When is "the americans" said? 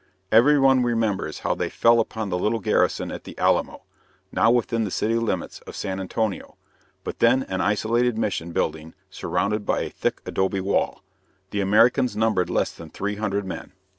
11.51-12.17